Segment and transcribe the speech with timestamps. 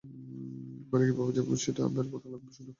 [0.81, 2.69] ওখানে কীভাবে যাবো, সেটা বের করা লাগবে শুধু।